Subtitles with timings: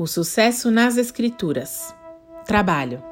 [0.00, 1.94] O sucesso nas escrituras.
[2.46, 3.02] Trabalho.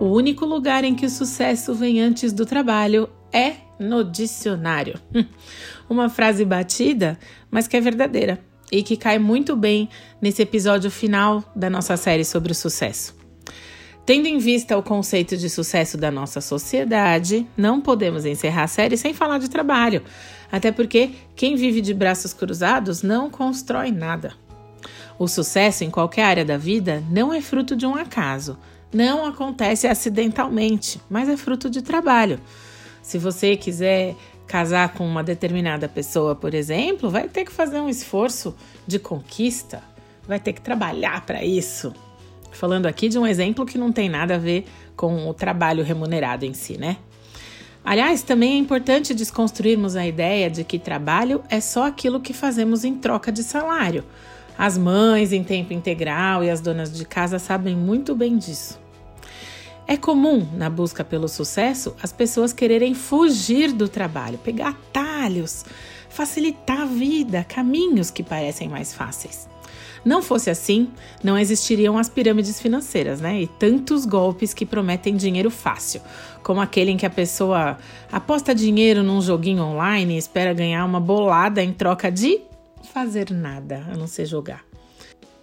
[0.00, 4.98] O único lugar em que o sucesso vem antes do trabalho é no dicionário.
[5.90, 7.18] Uma frase batida,
[7.50, 12.24] mas que é verdadeira e que cai muito bem nesse episódio final da nossa série
[12.24, 13.14] sobre o sucesso.
[14.06, 18.96] Tendo em vista o conceito de sucesso da nossa sociedade, não podemos encerrar a série
[18.96, 20.02] sem falar de trabalho,
[20.50, 24.32] até porque quem vive de braços cruzados não constrói nada.
[25.18, 28.58] O sucesso em qualquer área da vida não é fruto de um acaso,
[28.92, 32.40] não acontece acidentalmente, mas é fruto de trabalho.
[33.00, 37.88] Se você quiser casar com uma determinada pessoa, por exemplo, vai ter que fazer um
[37.88, 38.54] esforço
[38.86, 39.82] de conquista,
[40.26, 41.92] vai ter que trabalhar para isso.
[42.50, 46.44] Falando aqui de um exemplo que não tem nada a ver com o trabalho remunerado
[46.44, 46.98] em si, né?
[47.84, 52.84] Aliás, também é importante desconstruirmos a ideia de que trabalho é só aquilo que fazemos
[52.84, 54.04] em troca de salário.
[54.56, 58.78] As mães em tempo integral e as donas de casa sabem muito bem disso.
[59.86, 65.64] É comum, na busca pelo sucesso, as pessoas quererem fugir do trabalho, pegar atalhos,
[66.08, 69.48] facilitar a vida, caminhos que parecem mais fáceis.
[70.04, 70.88] Não fosse assim,
[71.22, 73.42] não existiriam as pirâmides financeiras, né?
[73.42, 76.00] E tantos golpes que prometem dinheiro fácil,
[76.42, 77.78] como aquele em que a pessoa
[78.10, 82.40] aposta dinheiro num joguinho online e espera ganhar uma bolada em troca de
[82.92, 84.64] fazer nada, a não ser jogar.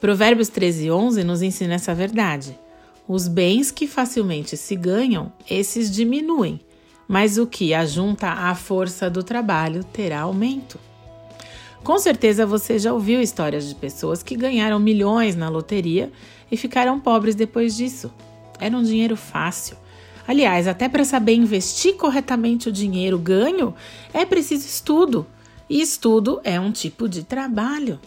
[0.00, 2.56] Provérbios 13 e 11 nos ensina essa verdade.
[3.06, 6.58] Os bens que facilmente se ganham, esses diminuem,
[7.06, 10.80] mas o que ajunta à força do trabalho terá aumento.
[11.82, 16.10] Com certeza você já ouviu histórias de pessoas que ganharam milhões na loteria
[16.50, 18.10] e ficaram pobres depois disso.
[18.58, 19.76] Era um dinheiro fácil.
[20.26, 23.74] Aliás, até para saber investir corretamente o dinheiro ganho,
[24.14, 25.26] é preciso estudo.
[25.68, 28.00] E estudo é um tipo de trabalho.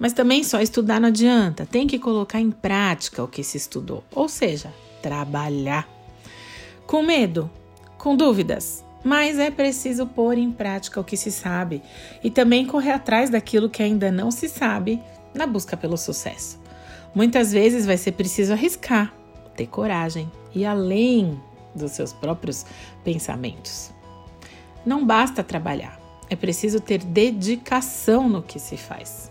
[0.00, 4.02] Mas também só estudar não adianta, tem que colocar em prática o que se estudou,
[4.14, 4.72] ou seja,
[5.02, 5.86] trabalhar.
[6.86, 7.50] Com medo,
[7.98, 11.82] com dúvidas, mas é preciso pôr em prática o que se sabe
[12.24, 15.02] e também correr atrás daquilo que ainda não se sabe
[15.34, 16.58] na busca pelo sucesso.
[17.14, 19.12] Muitas vezes vai ser preciso arriscar,
[19.54, 21.38] ter coragem e além
[21.74, 22.64] dos seus próprios
[23.04, 23.90] pensamentos.
[24.84, 26.00] Não basta trabalhar,
[26.30, 29.30] é preciso ter dedicação no que se faz.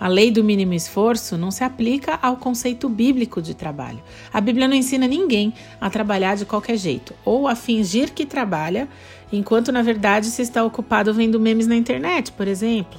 [0.00, 4.02] A lei do mínimo esforço não se aplica ao conceito bíblico de trabalho.
[4.32, 8.88] A Bíblia não ensina ninguém a trabalhar de qualquer jeito ou a fingir que trabalha,
[9.30, 12.98] enquanto na verdade se está ocupado vendo memes na internet, por exemplo.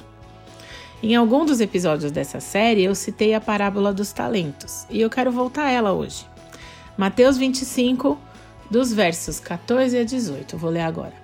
[1.02, 5.32] Em algum dos episódios dessa série eu citei a parábola dos talentos e eu quero
[5.32, 6.24] voltar a ela hoje.
[6.96, 8.16] Mateus 25,
[8.70, 10.56] dos versos 14 a 18.
[10.56, 11.14] Vou ler agora.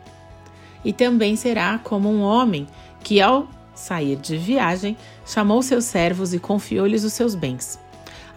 [0.84, 2.66] E também será como um homem
[3.00, 7.78] que, ao sair de viagem, chamou seus servos e confiou-lhes os seus bens.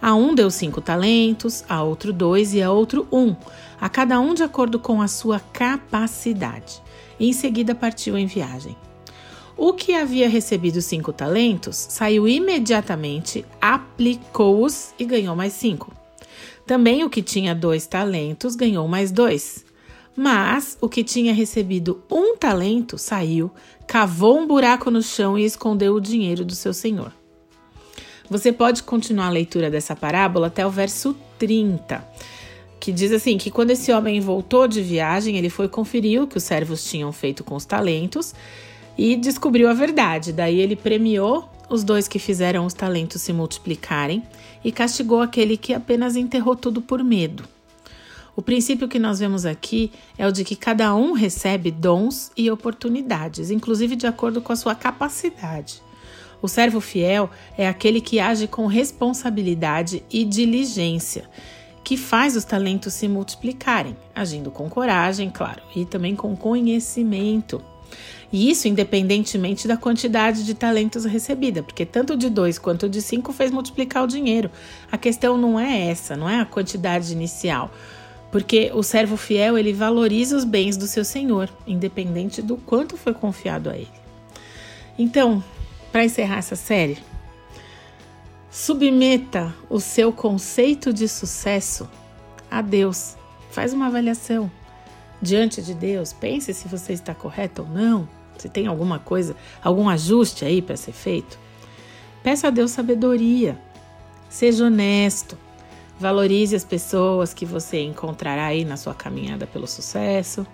[0.00, 3.36] A um deu cinco talentos, a outro dois e a outro um,
[3.80, 6.82] a cada um de acordo com a sua capacidade.
[7.20, 8.76] E em seguida partiu em viagem.
[9.56, 15.92] O que havia recebido cinco talentos saiu imediatamente, aplicou-os e ganhou mais cinco.
[16.66, 19.64] Também o que tinha dois talentos ganhou mais dois.
[20.16, 23.50] Mas o que tinha recebido um talento saiu,
[23.86, 27.12] cavou um buraco no chão e escondeu o dinheiro do seu senhor.
[28.28, 32.06] Você pode continuar a leitura dessa parábola até o verso 30,
[32.78, 36.38] que diz assim: que quando esse homem voltou de viagem, ele foi conferir o que
[36.38, 38.34] os servos tinham feito com os talentos
[38.96, 40.32] e descobriu a verdade.
[40.32, 44.22] Daí ele premiou os dois que fizeram os talentos se multiplicarem
[44.62, 47.44] e castigou aquele que apenas enterrou tudo por medo.
[48.34, 52.50] O princípio que nós vemos aqui é o de que cada um recebe dons e
[52.50, 55.82] oportunidades, inclusive de acordo com a sua capacidade.
[56.40, 61.28] O servo fiel é aquele que age com responsabilidade e diligência,
[61.84, 67.62] que faz os talentos se multiplicarem, agindo com coragem, claro, e também com conhecimento.
[68.32, 73.30] E isso independentemente da quantidade de talentos recebida, porque tanto de dois quanto de cinco
[73.30, 74.50] fez multiplicar o dinheiro.
[74.90, 77.70] A questão não é essa, não é a quantidade inicial
[78.32, 83.14] porque o servo fiel ele valoriza os bens do seu senhor, independente do quanto foi
[83.14, 83.92] confiado a ele.
[84.98, 85.44] Então,
[85.92, 86.98] para encerrar essa série,
[88.50, 91.88] submeta o seu conceito de sucesso
[92.50, 93.16] a Deus.
[93.50, 94.50] Faz uma avaliação
[95.20, 98.08] diante de Deus, pense se você está correto ou não,
[98.38, 101.38] se tem alguma coisa, algum ajuste aí para ser feito.
[102.24, 103.56] Peça a Deus sabedoria
[104.32, 105.36] Seja honesto.
[106.02, 110.44] Valorize as pessoas que você encontrará aí na sua caminhada pelo sucesso.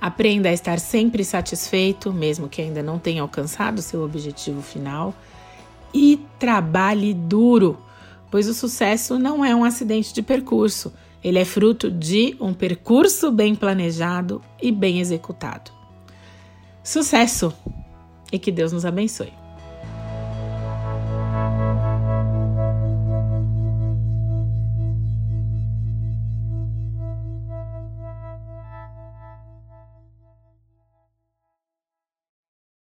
[0.00, 5.14] Aprenda a estar sempre satisfeito, mesmo que ainda não tenha alcançado seu objetivo final.
[5.94, 7.78] E trabalhe duro,
[8.32, 10.92] pois o sucesso não é um acidente de percurso,
[11.22, 15.70] ele é fruto de um percurso bem planejado e bem executado.
[16.82, 17.54] Sucesso
[18.32, 19.45] e que Deus nos abençoe.